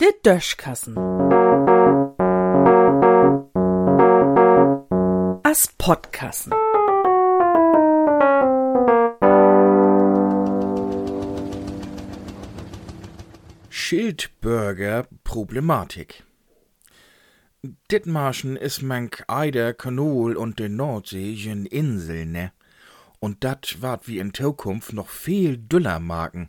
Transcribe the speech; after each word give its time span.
Der 0.00 0.12
Döschkassen. 0.22 0.96
As 5.42 5.68
Podkassen. 5.78 6.52
Schildbürger 13.68 15.08
Problematik. 15.24 16.22
Ditmarschen 17.90 18.56
is 18.56 18.82
mank 18.82 19.24
Eider, 19.26 19.74
Kanol 19.74 20.36
und 20.36 20.60
de 20.60 20.68
Nordsee 20.68 21.32
jen 21.32 21.66
Insel, 21.66 22.24
ne? 22.24 22.52
Und 23.20 23.44
dat 23.44 23.76
wart 23.80 24.08
wie 24.08 24.18
in 24.18 24.34
Zukunft 24.34 24.92
noch 24.92 25.08
viel 25.08 25.56
düller 25.56 26.00
maken. 26.00 26.48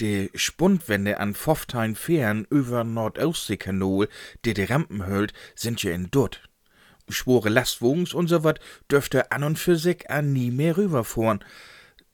De 0.00 0.30
Spundwände 0.34 1.18
an 1.18 1.34
Pfofftein 1.34 1.96
Fähren 1.96 2.46
über 2.50 2.84
Nordostseekanol, 2.84 4.08
de 4.44 4.54
de 4.54 4.64
Rampen 4.66 5.04
hölt, 5.06 5.32
sind 5.56 5.82
ja 5.82 5.92
in 5.92 6.10
Dutt. 6.10 6.48
Schwore 7.08 7.48
Lastwogens 7.48 8.14
und 8.14 8.28
so 8.28 8.44
wat 8.44 8.60
dürfte 8.90 9.32
an 9.32 9.42
und 9.42 9.58
für 9.58 9.76
sich 9.76 10.08
an 10.08 10.32
nie 10.32 10.52
mehr 10.52 10.76
rüberfahren. 10.76 11.44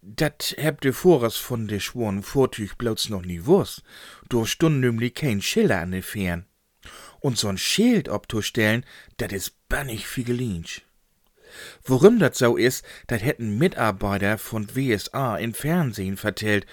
Dat 0.00 0.54
hebt 0.56 0.84
de 0.84 0.92
Vorers 0.92 1.36
von 1.36 1.66
de 1.66 1.80
schworen 1.80 2.22
Vortüch 2.22 2.76
bloß 2.76 3.08
noch 3.08 3.22
nie 3.22 3.44
wusst. 3.46 3.82
Do 4.28 4.44
stund 4.44 4.80
nämlich 4.80 5.14
kein 5.14 5.42
Schiller 5.42 5.80
an 5.80 5.90
de 5.92 6.02
Fähren. 6.02 6.46
Und 7.20 7.38
so'n 7.38 7.58
Schild 7.58 8.08
obzustellen, 8.08 8.84
dat 9.16 9.32
is 9.32 9.50
bannig 9.68 10.06
fiegelinsch. 10.06 10.82
Worum 11.84 12.18
dat 12.18 12.36
so 12.36 12.56
is, 12.56 12.82
dat 13.06 13.22
hätten 13.22 13.58
Mitarbeiter 13.58 14.38
von 14.38 14.68
WSA 14.74 15.36
im 15.36 15.54
Fernsehen 15.54 16.16
vertellt. 16.16 16.66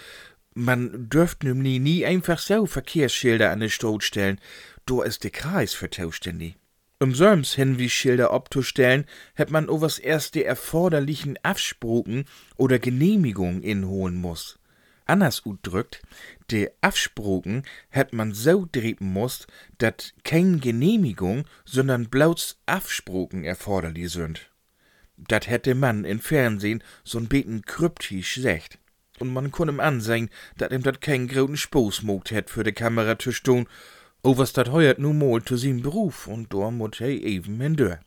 Man 0.53 1.09
dürft 1.09 1.43
nämlich 1.43 1.79
nie 1.79 2.05
einfach 2.05 2.39
so 2.39 2.65
Verkehrsschilder 2.65 3.51
an 3.51 3.59
de 3.59 3.69
Stot 3.69 4.03
stellen. 4.03 4.39
Do 4.85 5.01
is 5.01 5.19
de 5.19 5.31
Kreis 5.31 5.73
für 5.73 5.89
zuständig. 5.89 6.55
Um 7.01 7.15
solms 7.15 7.53
Hinweisschilder 7.53 8.33
obzustellen, 8.33 9.05
hätt 9.33 9.51
man 9.51 9.69
overs 9.69 9.99
erst 9.99 10.35
die 10.35 10.43
erforderlichen 10.43 11.37
Absproken 11.43 12.25
oder 12.57 12.77
Genehmigungen 12.77 13.63
inholen 13.63 14.15
muss. 14.15 14.59
Anders 15.05 15.45
udrückt, 15.45 16.01
de 16.51 16.71
Absproken 16.81 17.63
hätt 17.89 18.11
man 18.11 18.33
so 18.33 18.67
drehen 18.69 18.97
muss, 18.99 19.47
dat 19.77 20.13
kein 20.25 20.59
Genehmigung, 20.59 21.45
sondern 21.63 22.09
bloß 22.09 22.59
Absproken 22.65 23.45
erforderlich 23.45 24.11
sind. 24.11 24.51
Dat 25.27 25.47
hätte 25.47 25.75
man 25.75 26.05
im 26.05 26.19
Fernsehen 26.19 26.83
so'n 27.03 27.27
beten 27.27 27.61
kryptisch 27.63 28.35
secht. 28.35 28.79
Und 29.19 29.33
man 29.33 29.51
konn 29.51 29.69
ihm 29.69 29.79
ansehen, 29.79 30.29
dat 30.57 30.71
ihm 30.71 30.83
dat 30.83 31.01
kein 31.01 31.27
groten 31.27 31.57
Spaß 31.57 32.03
mogt 32.03 32.31
hätt 32.31 32.49
für 32.49 32.63
de 32.63 32.71
Kamera 32.73 33.19
zu 33.19 33.31
stehen, 33.31 33.67
O 34.21 34.37
was 34.37 34.51
dat 34.51 34.69
heuert 34.69 34.99
nu 34.99 35.13
mol 35.13 35.41
zu 35.43 35.55
sim 35.55 35.81
Beruf 35.81 36.27
und 36.27 36.53
da 36.53 36.71
mut 36.71 36.97
he 36.97 37.17
eben 37.23 37.61
hindör. 37.61 37.99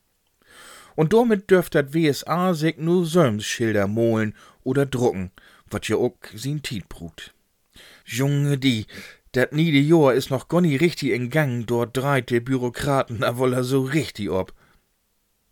Und 0.95 1.15
damit 1.15 1.51
dürft 1.51 1.75
dat 1.75 1.95
WSA 1.95 2.53
sich 2.53 2.77
nu 2.77 3.05
Sömsschilder 3.05 3.87
molen 3.87 4.35
oder 4.63 4.85
drucken, 4.85 5.31
wat 5.71 5.89
ja 5.89 5.97
ook 5.97 6.29
sin 6.35 6.63
Tiet 6.63 6.89
brut. 6.91 7.33
Junge 8.05 8.59
die, 8.59 8.87
dat 9.33 9.53
niede 9.53 9.79
Jahr 9.79 10.13
is 10.13 10.29
noch 10.29 10.49
gonni 10.49 10.77
richtig 10.77 11.13
in 11.13 11.31
Gang, 11.31 11.65
dort 11.67 11.97
dreit 11.97 12.29
de 12.29 12.41
Bürokraten 12.41 13.25
a 13.25 13.39
woller 13.39 13.65
so 13.65 13.81
richtig 13.81 14.29
ob. 14.29 14.53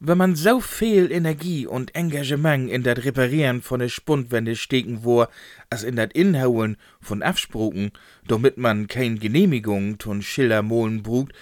Wenn 0.02 0.16
man 0.16 0.34
so 0.34 0.60
viel 0.60 1.12
Energie 1.12 1.66
und 1.66 1.94
Engagement 1.94 2.70
in 2.70 2.82
dat 2.82 3.04
Reparieren 3.04 3.60
von 3.60 3.80
de 3.80 3.90
Spundwände 3.90 4.56
stecken 4.56 5.04
wo, 5.04 5.26
als 5.68 5.82
in 5.82 5.96
dat 5.96 6.14
Inhauen 6.14 6.78
von 7.02 7.22
Absproken, 7.22 7.92
damit 8.26 8.56
man 8.56 8.86
kein 8.86 9.18
Genehmigung 9.18 9.98
tun 9.98 10.22
Schilder 10.22 10.62
molen 10.62 11.02
brugt, 11.02 11.34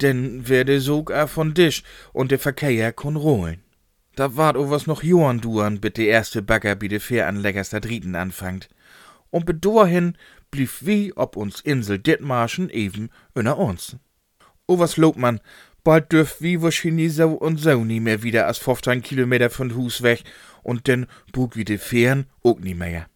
denn 0.00 0.48
werde 0.48 0.80
sogar 0.80 1.28
von 1.28 1.54
Tisch 1.54 1.82
und 2.14 2.30
der 2.30 2.38
Verkehr 2.38 2.94
kon 2.94 3.16
rollen. 3.16 3.62
Da 4.16 4.36
wart 4.36 4.56
o 4.56 4.70
was 4.70 4.86
noch 4.86 5.02
Johann 5.02 5.42
duan, 5.42 5.78
bis 5.78 5.92
de 5.92 6.06
erste 6.06 6.40
Bagger 6.40 6.76
bi 6.76 6.88
de 6.88 6.98
Fähranleggers 6.98 7.68
da 7.68 7.80
Drieten 7.80 8.14
anfangt. 8.14 8.70
Und 9.28 9.44
bedorhin 9.44 10.16
blieb 10.50 10.70
wie 10.80 11.12
ob 11.14 11.36
uns 11.36 11.60
Insel 11.60 11.98
Dithmarschen 11.98 12.70
eben 12.70 13.10
inner 13.34 13.58
uns. 13.58 13.96
O 14.66 14.78
was 14.78 14.96
lobt 14.96 15.18
man, 15.18 15.40
bald 15.84 16.12
dürft 16.12 16.42
wie 16.42 16.62
wahrscheinlich 16.62 17.14
so 17.14 17.30
und 17.30 17.58
so 17.58 17.84
nie 17.84 18.00
mehr 18.00 18.22
wieder 18.22 18.46
als 18.46 18.58
15 18.58 19.02
Kilometer 19.02 19.50
von 19.50 19.74
Hus 19.74 20.02
weg 20.02 20.24
und 20.62 20.86
denn 20.86 21.06
bug 21.32 21.56
wie 21.56 21.64
de 21.64 21.78
Fähren 21.78 22.26
ook 22.42 22.60
nie 22.62 22.74
mehr. 22.74 23.06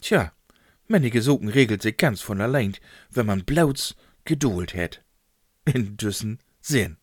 Tja, 0.00 0.32
manche 0.88 1.22
Socken 1.22 1.48
regelt 1.48 1.82
sich 1.82 1.96
ganz 1.96 2.20
von 2.20 2.40
allein, 2.40 2.76
wenn 3.10 3.26
man 3.26 3.44
blauts 3.44 3.94
Geduld 4.24 4.74
hätt. 4.74 5.02
In 5.64 5.96
düssen 5.96 6.38
Sinn. 6.60 6.96